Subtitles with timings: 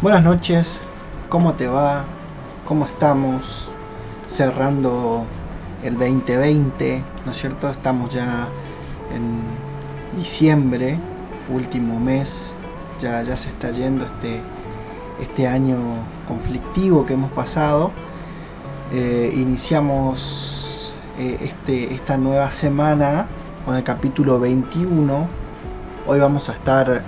[0.00, 0.80] Buenas noches,
[1.28, 2.04] ¿cómo te va?
[2.68, 3.68] ¿Cómo estamos?
[4.28, 5.24] Cerrando
[5.82, 7.68] el 2020, ¿no es cierto?
[7.68, 8.48] Estamos ya
[9.12, 9.42] en
[10.16, 11.00] diciembre,
[11.48, 12.54] último mes,
[13.00, 14.40] ya, ya se está yendo este,
[15.20, 15.76] este año
[16.28, 17.90] conflictivo que hemos pasado.
[18.92, 23.26] Eh, iniciamos eh, este, esta nueva semana
[23.64, 25.26] con el capítulo 21.
[26.06, 27.02] Hoy vamos a estar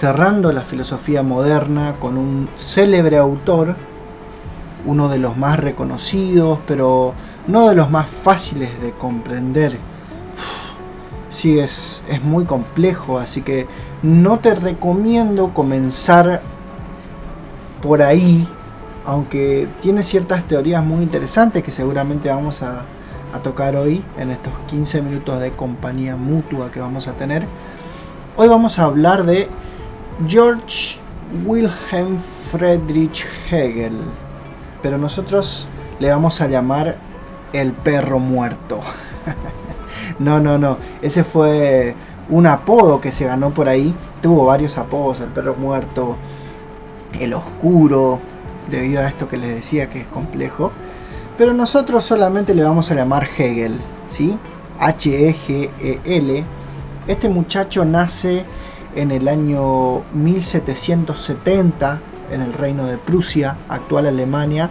[0.00, 3.76] cerrando la filosofía moderna con un célebre autor,
[4.86, 7.12] uno de los más reconocidos, pero
[7.46, 9.76] no de los más fáciles de comprender.
[11.28, 13.66] Sí, es, es muy complejo, así que
[14.02, 16.40] no te recomiendo comenzar
[17.82, 18.48] por ahí,
[19.04, 22.86] aunque tiene ciertas teorías muy interesantes que seguramente vamos a,
[23.34, 27.46] a tocar hoy en estos 15 minutos de compañía mutua que vamos a tener.
[28.38, 29.46] Hoy vamos a hablar de
[30.26, 30.98] George
[31.46, 32.18] Wilhelm
[32.50, 33.98] Friedrich Hegel,
[34.82, 35.68] pero nosotros
[35.98, 36.98] le vamos a llamar
[37.52, 38.80] el perro muerto.
[40.18, 41.94] no, no, no, ese fue
[42.28, 43.94] un apodo que se ganó por ahí.
[44.20, 46.16] Tuvo varios apodos, el perro muerto,
[47.18, 48.20] el oscuro,
[48.70, 50.72] debido a esto que les decía que es complejo.
[51.38, 54.36] Pero nosotros solamente le vamos a llamar Hegel, ¿sí?
[54.78, 56.44] H-E-G-E-L.
[57.06, 58.44] Este muchacho nace
[58.94, 64.70] en el año 1770 en el reino de Prusia, actual Alemania.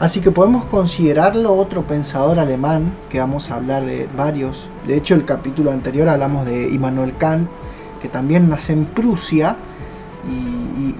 [0.00, 4.70] Así que podemos considerarlo otro pensador alemán, que vamos a hablar de varios.
[4.86, 7.48] De hecho, el capítulo anterior hablamos de Immanuel Kant,
[8.00, 9.56] que también nace en Prusia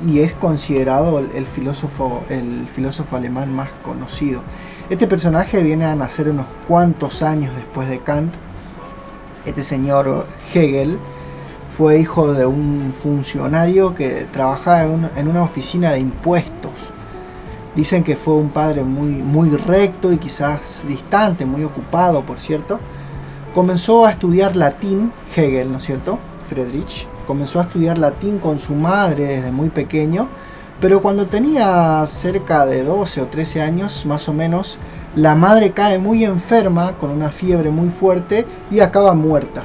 [0.04, 4.42] y, es considerado el, filósofo, el filósofo alemán más conocido.
[4.90, 8.34] Este personaje viene a nacer unos cuantos años después de Kant.
[9.44, 10.98] Este señor Hegel
[11.68, 16.72] fue hijo de un funcionario que trabajaba en una oficina de impuestos.
[17.74, 22.78] Dicen que fue un padre muy, muy recto y quizás distante, muy ocupado, por cierto.
[23.54, 26.18] Comenzó a estudiar latín, Hegel, ¿no es cierto?
[26.48, 27.06] Friedrich.
[27.26, 30.28] Comenzó a estudiar latín con su madre desde muy pequeño,
[30.80, 34.78] pero cuando tenía cerca de 12 o 13 años, más o menos,
[35.14, 39.64] la madre cae muy enferma, con una fiebre muy fuerte, y acaba muerta.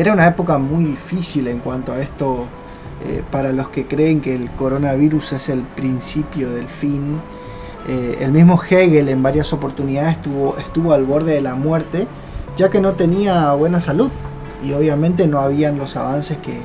[0.00, 2.46] Era una época muy difícil en cuanto a esto
[3.04, 7.20] eh, para los que creen que el coronavirus es el principio del fin.
[7.86, 12.08] Eh, el mismo Hegel en varias oportunidades estuvo, estuvo al borde de la muerte
[12.56, 14.10] ya que no tenía buena salud
[14.64, 16.58] y obviamente no habían los avances que,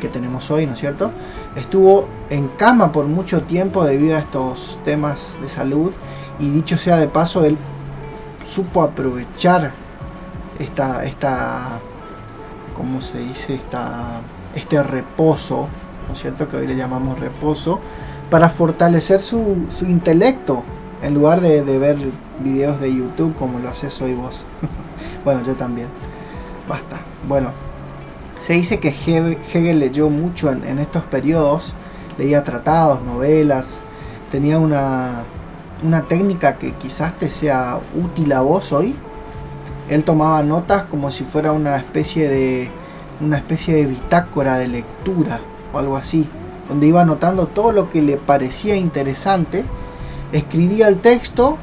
[0.00, 1.12] que tenemos hoy, ¿no es cierto?
[1.54, 5.92] Estuvo en cama por mucho tiempo debido a estos temas de salud
[6.40, 7.56] y dicho sea de paso, él
[8.44, 9.74] supo aprovechar
[10.58, 11.80] esta, esta
[12.74, 13.54] ¿cómo se dice?
[13.54, 14.20] Esta,
[14.54, 15.66] este reposo,
[16.06, 16.48] ¿no es cierto?
[16.48, 17.80] Que hoy le llamamos reposo,
[18.30, 20.62] para fortalecer su, su intelecto,
[21.02, 21.96] en lugar de, de, ver
[22.40, 24.44] videos de YouTube como lo haces hoy vos.
[25.24, 25.88] bueno, yo también.
[26.68, 27.00] Basta.
[27.26, 27.50] Bueno,
[28.38, 31.74] se dice que Hegel leyó mucho en, en estos periodos,
[32.18, 33.80] leía tratados, novelas,
[34.30, 35.24] tenía una,
[35.82, 38.96] una técnica que quizás te sea útil a vos hoy,
[39.90, 42.70] él tomaba notas como si fuera una especie de
[43.20, 45.40] una especie de bitácora de lectura
[45.72, 46.26] o algo así,
[46.68, 49.64] donde iba anotando todo lo que le parecía interesante,
[50.32, 51.58] escribía el texto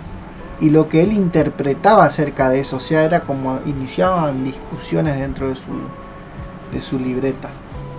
[0.60, 5.50] y lo que él interpretaba acerca de eso, o sea, era como iniciaban discusiones dentro
[5.50, 5.72] de su,
[6.72, 7.50] de su libreta.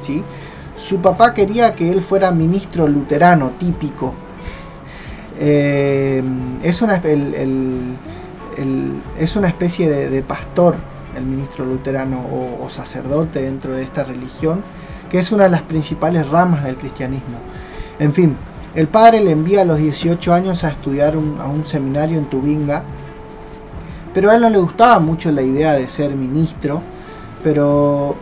[0.03, 0.23] ¿sí?
[0.77, 4.15] Su papá quería que él fuera ministro luterano típico.
[5.39, 6.23] Eh,
[6.63, 7.97] es una, el, el,
[9.19, 10.77] es una especie de, pastor,
[11.17, 12.25] el ministro luterano
[12.61, 14.63] o, sacerdote dentro de esta religión,
[15.11, 17.39] que es una de las principales ramas del cristianismo.
[17.99, 18.37] En fin,
[18.75, 22.85] el padre le envía a los 18 años a estudiar a un seminario en Tubinga,
[24.13, 26.83] pero a él no le gustaba mucho la idea de ser ministro,
[27.43, 28.17] pero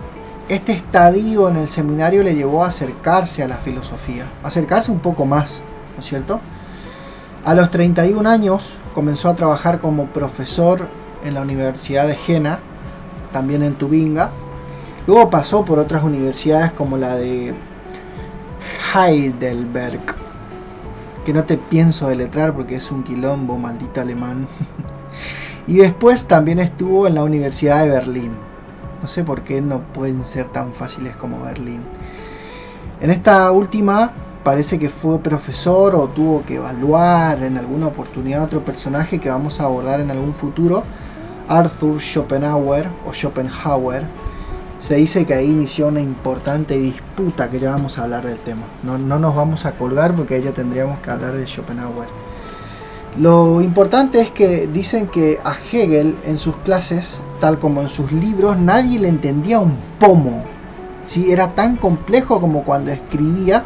[0.48, 5.24] este estadio en el seminario le llevó a acercarse a la filosofía, acercarse un poco
[5.24, 5.62] más,
[5.94, 6.40] ¿no es cierto?
[7.46, 10.88] A los 31 años comenzó a trabajar como profesor
[11.24, 12.58] en la Universidad de Jena,
[13.32, 14.32] también en Tubinga.
[15.06, 17.54] Luego pasó por otras universidades como la de
[18.92, 20.00] Heidelberg,
[21.24, 24.48] que no te pienso deletrar porque es un quilombo, maldito alemán.
[25.68, 28.32] y después también estuvo en la Universidad de Berlín.
[29.00, 31.82] No sé por qué no pueden ser tan fáciles como Berlín.
[33.00, 34.10] En esta última
[34.46, 39.58] parece que fue profesor o tuvo que evaluar en alguna oportunidad otro personaje que vamos
[39.58, 40.84] a abordar en algún futuro,
[41.48, 44.04] Arthur Schopenhauer o Schopenhauer,
[44.78, 48.62] se dice que ahí inició una importante disputa que ya vamos a hablar del tema.
[48.84, 52.06] No, no nos vamos a colgar porque ya tendríamos que hablar de Schopenhauer.
[53.18, 58.12] Lo importante es que dicen que a Hegel en sus clases, tal como en sus
[58.12, 60.44] libros, nadie le entendía un pomo.
[61.04, 61.32] ¿sí?
[61.32, 63.64] Era tan complejo como cuando escribía,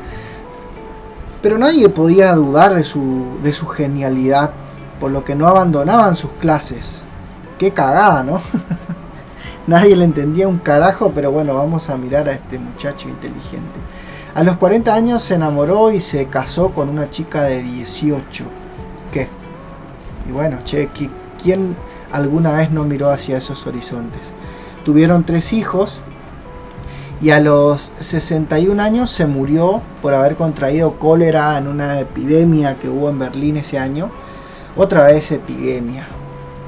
[1.42, 4.52] pero nadie podía dudar de su, de su genialidad,
[4.98, 7.02] por lo que no abandonaban sus clases.
[7.58, 8.40] Qué cagada, ¿no?
[9.66, 13.80] nadie le entendía un carajo, pero bueno, vamos a mirar a este muchacho inteligente.
[14.34, 18.44] A los 40 años se enamoró y se casó con una chica de 18.
[19.12, 19.28] ¿Qué?
[20.28, 20.88] Y bueno, che,
[21.42, 21.74] ¿quién
[22.12, 24.20] alguna vez no miró hacia esos horizontes?
[24.84, 26.00] Tuvieron tres hijos
[27.22, 32.88] y a los 61 años se murió por haber contraído cólera en una epidemia que
[32.88, 34.08] hubo en Berlín ese año.
[34.76, 36.06] Otra vez epidemia.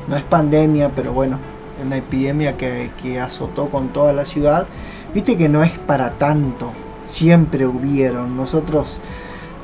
[0.08, 1.38] No es pandemia, pero bueno,
[1.82, 4.66] una epidemia que, que azotó con toda la ciudad.
[5.14, 6.70] Viste que no es para tanto.
[7.04, 8.36] Siempre hubieron.
[8.36, 9.00] Nosotros,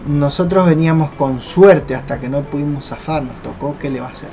[0.06, 3.24] nosotros veníamos con suerte hasta que no pudimos zafar.
[3.24, 4.30] Nos tocó, ¿qué le va a hacer?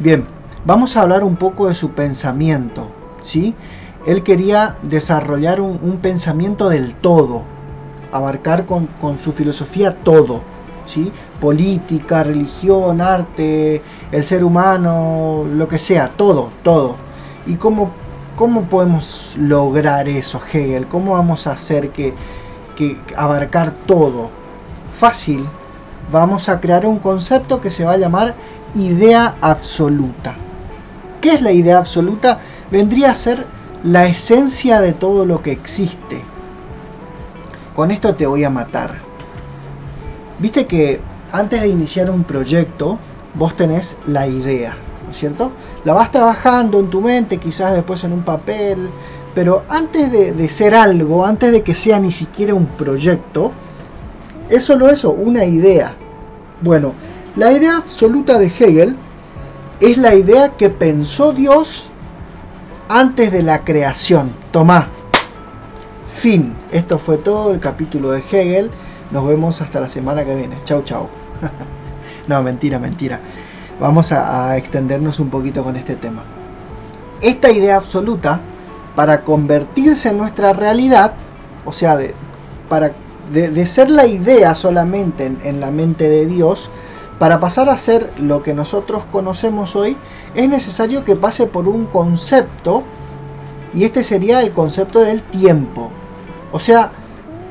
[0.00, 0.24] Bien,
[0.64, 2.90] vamos a hablar un poco de su pensamiento.
[3.22, 3.54] ¿sí?
[4.08, 7.42] Él quería desarrollar un, pensamiento del todo,
[8.10, 8.88] abarcar con,
[9.18, 10.40] su filosofía todo,
[10.86, 11.12] ¿sí?
[11.42, 16.96] política, religión, arte, el ser humano, lo que sea, todo, todo.
[17.46, 17.90] ¿Y cómo,
[18.34, 20.88] cómo podemos lograr eso, Hegel?
[20.88, 22.14] ¿Cómo vamos a hacer que,
[22.76, 24.30] que abarcar todo?
[24.90, 25.46] Fácil,
[26.10, 28.34] vamos a crear un concepto que se va a llamar
[28.74, 30.34] idea absoluta.
[31.20, 32.38] ¿Qué es la idea absoluta?
[32.70, 36.22] Vendría a ser la esencia de todo lo que existe.
[37.76, 38.96] Con esto te voy a matar.
[40.40, 42.98] Viste que antes de iniciar un proyecto,
[43.34, 45.52] vos tenés la idea, ¿no es cierto?
[45.84, 48.90] La vas trabajando en tu mente, quizás después en un papel,
[49.34, 53.52] pero antes de, de ser algo, antes de que sea ni siquiera un proyecto,
[54.48, 55.94] es solo eso, una idea.
[56.62, 56.94] Bueno,
[57.36, 58.96] la idea absoluta de Hegel
[59.80, 61.90] es la idea que pensó Dios
[62.88, 64.32] antes de la creación.
[64.50, 64.88] Tomá.
[66.14, 66.54] Fin.
[66.72, 68.70] Esto fue todo el capítulo de Hegel.
[69.10, 70.56] Nos vemos hasta la semana que viene.
[70.64, 71.08] Chau, chau.
[72.28, 73.20] no, mentira, mentira.
[73.80, 76.24] Vamos a, extendernos un poquito con este tema.
[77.20, 78.40] Esta idea absoluta,
[78.96, 81.12] para convertirse en nuestra realidad,
[81.64, 82.14] o sea, de,
[82.68, 82.92] para,
[83.32, 86.70] de, ser la idea solamente en la mente de Dios,
[87.18, 89.96] para pasar a ser lo que nosotros conocemos hoy,
[90.34, 92.82] es necesario que pase por un concepto,
[93.74, 95.90] y este sería el concepto del tiempo.
[96.52, 96.92] O sea,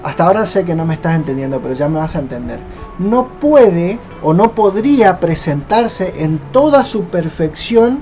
[0.03, 2.59] hasta ahora sé que no me estás entendiendo, pero ya me vas a entender.
[2.97, 7.99] No puede o no podría presentarse en toda su perfección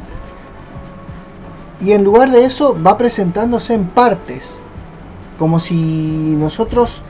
[1.81, 4.59] y en lugar de eso va presentándose en partes,
[5.37, 7.01] como si nosotros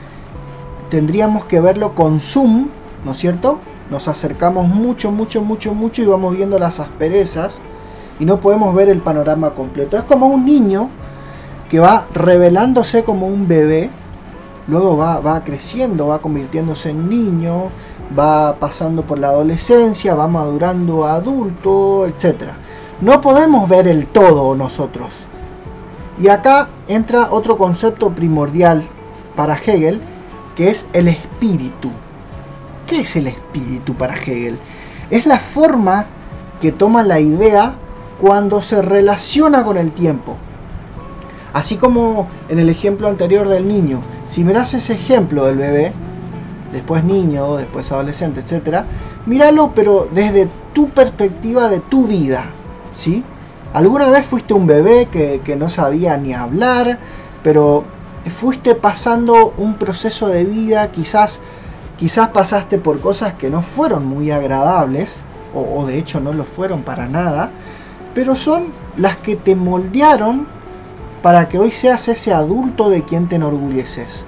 [0.89, 2.69] tendríamos que verlo con zoom,
[3.03, 3.59] ¿no es cierto?
[3.89, 7.61] Nos acercamos mucho, mucho, mucho, mucho y vamos viendo las asperezas
[8.19, 9.97] y no podemos ver el panorama completo.
[9.97, 10.89] Es como un niño
[11.69, 13.89] que va revelándose como un bebé,
[14.67, 17.69] luego va, va creciendo, va convirtiéndose en niño,
[18.17, 22.51] va pasando por la adolescencia, va madurando a adulto, etc.
[23.01, 25.13] No podemos ver el todo nosotros.
[26.17, 28.83] Y acá entra otro concepto primordial
[29.35, 30.01] para Hegel,
[30.55, 31.91] que es el espíritu.
[32.87, 34.59] ¿Qué es el espíritu para Hegel?
[35.09, 36.05] Es la forma
[36.61, 37.75] que toma la idea
[38.21, 40.37] cuando se relaciona con el tiempo.
[41.53, 45.93] Así como en el ejemplo anterior del niño, si miras ese ejemplo del bebé,
[46.71, 48.83] después niño, después adolescente, etc.,
[49.25, 52.51] míralo pero desde tu perspectiva de tu vida,
[52.93, 53.23] ¿sí?
[53.73, 56.99] ¿Alguna vez fuiste un bebé que, que no sabía ni hablar,
[57.43, 57.83] pero
[58.29, 61.39] fuiste pasando un proceso de vida quizás
[61.97, 65.23] Quizás pasaste por cosas que no fueron muy agradables,
[65.53, 67.51] o, de hecho no lo fueron para nada,
[68.13, 70.47] pero son las que te moldearon
[71.21, 74.25] para que hoy seas ese adulto de quien te enorgulleces.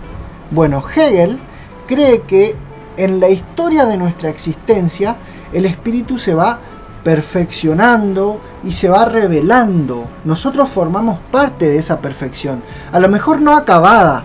[0.51, 1.37] Bueno, Hegel
[1.85, 2.55] cree que
[2.95, 5.17] en la historia de nuestra existencia
[5.51, 6.59] el espíritu se va
[7.03, 10.05] perfeccionando y se va revelando.
[10.23, 12.63] Nosotros formamos parte de esa perfección.
[12.91, 14.23] A lo mejor no acabada.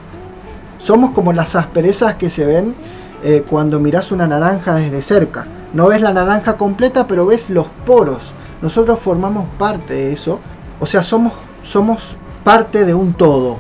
[0.78, 2.74] Somos como las asperezas que se ven
[3.22, 5.46] eh, cuando miras una naranja desde cerca.
[5.72, 8.32] No ves la naranja completa, pero ves los poros.
[8.60, 10.40] Nosotros formamos parte de eso.
[10.80, 13.58] O sea, somos, somos parte de un todo.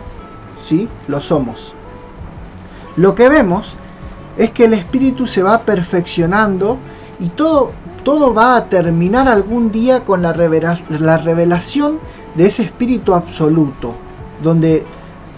[0.60, 0.88] ¿Sí?
[1.08, 1.74] Lo somos.
[2.96, 3.76] Lo que vemos
[4.36, 6.78] es que el espíritu se va perfeccionando
[7.18, 7.72] y todo,
[8.04, 10.34] todo va a terminar algún día con la,
[10.88, 11.98] la revelación
[12.34, 13.94] de ese espíritu absoluto.
[14.42, 14.84] donde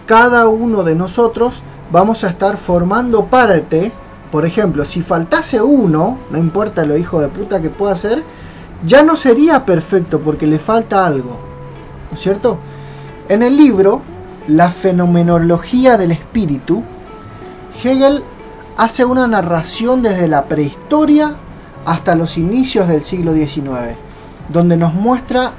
[0.06, 3.92] cada uno de nosotros vamos a estar formando parte.
[4.34, 8.24] Por ejemplo, si faltase uno, no importa lo hijo de puta que pueda ser,
[8.84, 11.38] ya no sería perfecto porque le falta algo.
[12.10, 12.58] ¿No es cierto?
[13.28, 14.02] En el libro,
[14.48, 16.82] La fenomenología del espíritu,
[17.80, 18.24] Hegel
[18.76, 21.36] hace una narración desde la prehistoria
[21.84, 23.96] hasta los inicios del siglo XIX,
[24.48, 25.52] donde nos muestra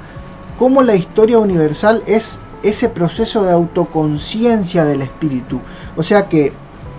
[0.58, 5.62] cómo la historia universal es ese proceso de autoconciencia del espíritu.
[5.96, 6.52] O sea que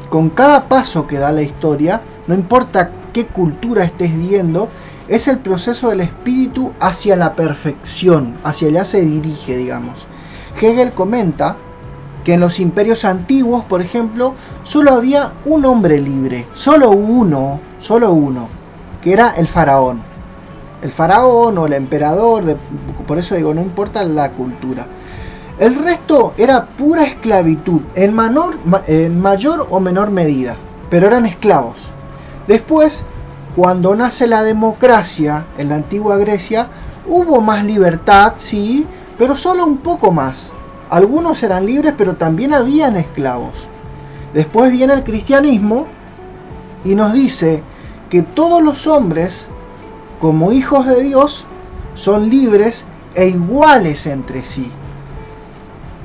[0.10, 4.70] con cada paso que da la historia, no importa qué cultura estés viendo,
[5.08, 10.06] es el proceso del espíritu hacia la perfección, hacia allá se dirige, digamos.
[10.60, 11.56] Hegel comenta
[12.24, 14.34] que en los imperios antiguos, por ejemplo,
[14.64, 18.50] solo había un hombre libre, solo uno, solo uno,
[19.02, 20.02] que era el faraón.
[20.82, 22.58] El faraón o el emperador,
[23.08, 24.88] por eso digo, no importa la cultura.
[25.60, 30.56] El resto era pura esclavitud, en, mayor o menor medida,
[30.92, 31.92] pero eran esclavos.
[32.48, 33.04] Después,
[33.56, 36.68] cuando nace la democracia en la antigua Grecia,
[37.08, 38.86] hubo más libertad, sí,
[39.18, 40.54] pero solo un poco más.
[40.92, 43.68] Algunos eran libres, pero también habían esclavos.
[44.36, 45.88] Después viene el cristianismo
[46.84, 47.64] y nos dice
[48.12, 49.48] que todos los hombres,
[50.22, 51.46] como hijos de Dios,
[51.96, 52.86] son libres
[53.16, 54.72] e iguales entre sí.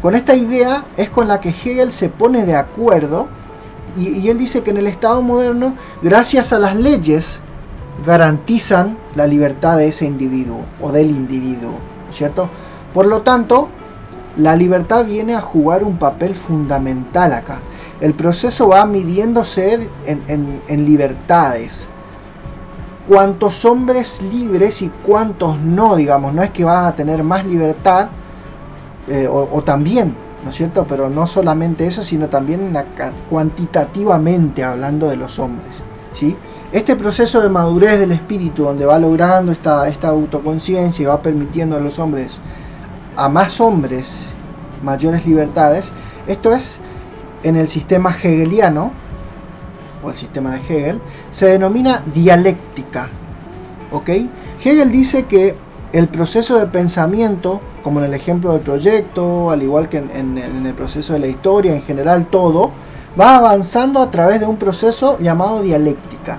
[0.02, 3.28] Con esta idea es con la que Hegel se pone de acuerdo
[3.96, 7.40] y, él dice que en el Estado moderno, gracias a las leyes,
[8.04, 11.74] garantizan la libertad de ese individuo o del individuo,
[12.10, 12.48] ¿cierto?
[12.92, 13.68] Por lo tanto,
[14.36, 17.60] la libertad viene a jugar un papel fundamental acá.
[18.00, 21.88] El proceso va midiéndose en libertades.
[23.08, 28.08] Cuántos hombres libres y cuántos no, digamos, no es que van a tener más libertad,
[29.08, 30.86] eh, o, también, ¿no es cierto?
[30.88, 32.72] Pero no solamente eso, sino también
[33.28, 35.76] cuantitativamente hablando de los hombres.
[36.12, 36.36] ¿sí?
[36.72, 41.76] Este proceso de madurez del espíritu, donde va logrando esta, esta autoconciencia y va permitiendo
[41.76, 42.38] a los hombres,
[43.16, 44.32] a más hombres,
[44.82, 45.92] mayores libertades,
[46.26, 46.80] esto es
[47.42, 48.92] en el sistema hegeliano,
[50.02, 53.08] o el sistema de Hegel, se denomina dialéctica.
[53.90, 54.08] ¿Ok?
[54.64, 55.54] Hegel dice que
[55.92, 60.74] el proceso de pensamiento como en el ejemplo del proyecto, al igual que en, el
[60.74, 62.70] proceso de la historia, en general todo,
[63.20, 66.38] va avanzando a través de un proceso llamado dialéctica.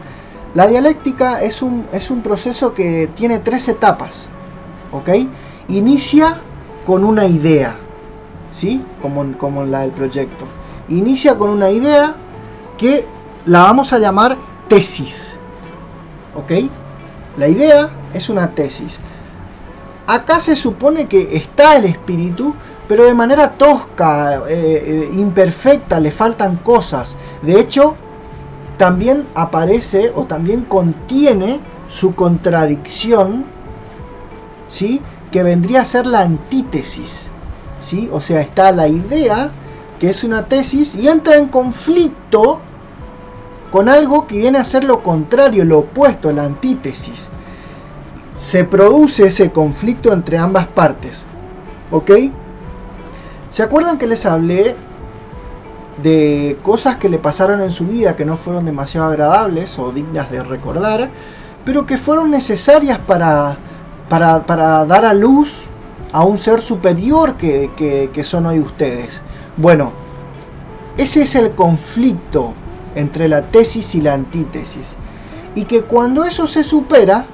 [0.55, 4.29] La dialéctica es un, es un proceso que tiene tres etapas.
[4.93, 5.09] ¿ok?
[5.67, 6.41] Inicia
[6.85, 7.75] con una idea,
[8.51, 8.83] ¿sí?
[9.01, 10.45] Como, como la del proyecto.
[10.89, 12.15] Inicia con una idea
[12.77, 13.05] que
[13.45, 15.37] la vamos a llamar tesis.
[16.35, 16.69] ¿Ok?
[17.37, 18.99] La idea es una tesis.
[20.05, 22.53] Acá se supone que está el espíritu,
[22.89, 27.15] pero de manera tosca, eh, eh, imperfecta, le faltan cosas.
[27.41, 27.95] De hecho,
[28.77, 33.45] también aparece o también contiene su contradicción,
[34.67, 35.01] ¿sí?
[35.31, 37.29] que vendría a ser la antítesis.
[37.79, 38.09] ¿sí?
[38.11, 39.51] O sea, está la idea,
[39.99, 42.59] que es una tesis, y entra en conflicto
[43.71, 47.29] con algo que viene a ser lo contrario, lo opuesto, la antítesis
[48.37, 51.25] se produce ese conflicto entre ambas partes.
[51.91, 52.11] ¿Ok?
[53.49, 54.75] ¿Se acuerdan que les hablé
[56.01, 60.31] de cosas que le pasaron en su vida que no fueron demasiado agradables o dignas
[60.31, 61.09] de recordar,
[61.63, 63.57] pero que fueron necesarias para,
[64.09, 65.65] para, dar a luz
[66.11, 69.21] a un ser superior que, que, que son hoy ustedes?
[69.57, 69.93] Bueno,
[70.97, 72.53] ese es el conflicto
[72.95, 74.95] entre la tesis y la antítesis.
[75.55, 77.25] Y que cuando eso se supera,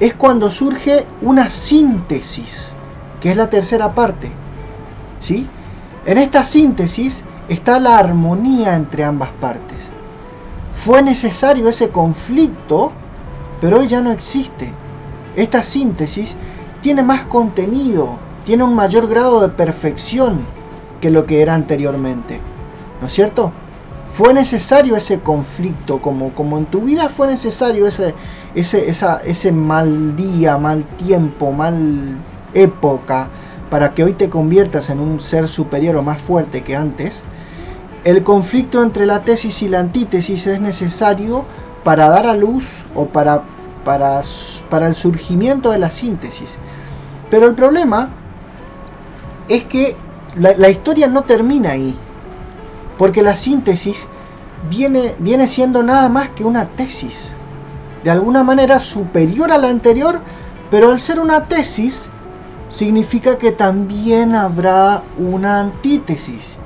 [0.00, 2.72] es cuando surge una síntesis,
[3.20, 4.30] que es la tercera parte.
[5.20, 5.48] ¿Sí?
[6.06, 9.88] En esta síntesis está la armonía entre ambas partes.
[10.72, 12.92] Fue necesario ese conflicto,
[13.60, 14.72] pero hoy ya no existe.
[15.34, 16.36] Esta síntesis
[16.80, 20.46] tiene más contenido, tiene un mayor grado de perfección
[21.00, 22.40] que lo que era anteriormente.
[23.00, 23.52] ¿No es cierto?
[24.18, 28.14] fue necesario ese conflicto, como, como en tu vida fue necesario ese,
[28.60, 32.16] ese, ese mal día, mal tiempo, mal
[32.54, 33.28] época,
[33.70, 37.22] para que hoy te conviertas en un ser superior o más fuerte que antes,
[38.04, 41.44] el conflicto entre la tesis y la antítesis es necesario
[41.84, 43.42] para dar a luz o para,
[43.84, 44.22] para,
[44.70, 46.56] para el surgimiento de la síntesis.
[47.30, 48.10] Pero el problema
[49.48, 49.96] es que
[50.36, 51.98] la, la historia no termina ahí
[52.96, 54.06] porque la síntesis
[54.68, 57.32] viene, viene siendo nada más que una tesis,
[58.08, 60.22] de alguna manera superior a la anterior,
[60.70, 62.08] pero al ser una tesis,
[62.70, 66.56] significa que también habrá una antítesis.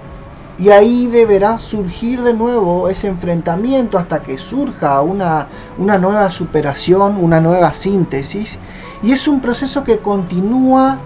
[0.57, 7.17] Y ahí deberá surgir de nuevo ese enfrentamiento hasta que surja una, una nueva superación,
[7.21, 8.61] una nueva síntesis.
[9.03, 11.01] Y es un proceso que continúa,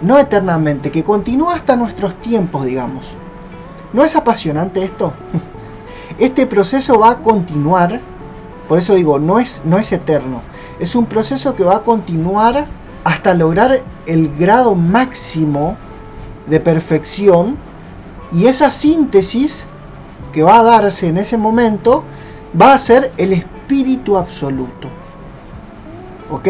[0.00, 3.14] no eternamente, que continúa hasta nuestros tiempos, digamos.
[3.92, 5.12] ¿No es apasionante esto?
[6.18, 8.00] Este proceso va a continuar,
[8.68, 10.42] por eso digo, no es, no es eterno.
[10.78, 12.66] Es un proceso que va a continuar
[13.04, 15.76] hasta lograr el grado máximo
[16.46, 17.58] de perfección
[18.32, 19.66] y esa síntesis
[20.32, 22.02] que va a darse en ese momento
[22.60, 24.88] va a ser el espíritu absoluto.
[26.30, 26.48] ¿Ok?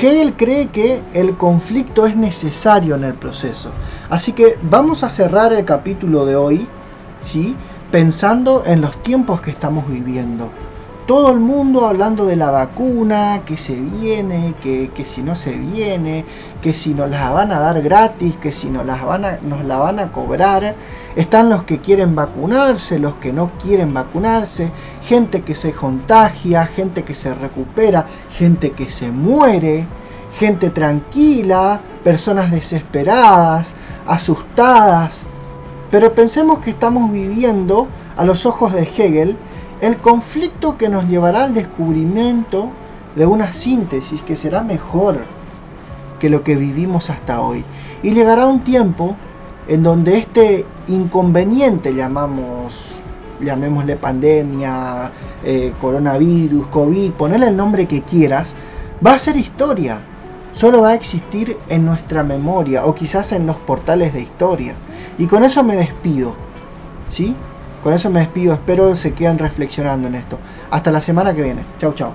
[0.00, 3.70] Hegel cree que el conflicto es necesario en el proceso.
[4.08, 6.68] Así que vamos a cerrar el capítulo de hoy,
[7.20, 7.56] ¿sí?
[7.90, 10.50] Pensando en los tiempos que estamos viviendo
[11.10, 16.24] todo el mundo hablando de la vacuna, que se viene, que, si no se viene,
[16.62, 19.64] que si nos la van a dar gratis, que si nos, las van a, nos
[19.64, 20.76] la van a cobrar.
[21.16, 24.70] Están los que quieren vacunarse, los que no quieren vacunarse,
[25.02, 29.88] gente que se contagia, gente que se recupera, gente que se muere,
[30.38, 33.74] gente tranquila, personas desesperadas,
[34.06, 35.24] asustadas.
[35.90, 39.36] Pero pensemos que estamos viviendo a los ojos de Hegel
[39.80, 42.70] el conflicto que nos llevará al descubrimiento
[43.16, 45.18] de una síntesis que será mejor
[46.18, 47.64] que lo que vivimos hasta hoy.
[48.02, 49.16] Y llegará un tiempo
[49.66, 52.94] en donde este inconveniente, llamamos,
[53.40, 55.10] llamémosle pandemia,
[55.44, 58.54] eh, coronavirus, COVID, ponerle el nombre que quieras,
[59.04, 60.02] va a ser historia.
[60.52, 64.74] Solo va a existir en nuestra memoria o quizás en los portales de historia.
[65.16, 66.34] Y con eso me despido.
[67.08, 67.34] ¿Sí?
[67.82, 70.38] Con eso me despido, espero se queden reflexionando en esto.
[70.70, 71.64] Hasta la semana que viene.
[71.78, 72.12] Chau, chau.